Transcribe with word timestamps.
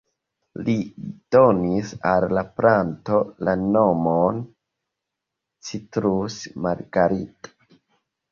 Li 0.67 0.73
donis 1.35 1.89
al 2.11 2.23
la 2.37 2.43
planto 2.61 3.19
la 3.49 3.53
nomon 3.75 4.41
"Citrus 5.69 6.39
margarita". 6.67 7.55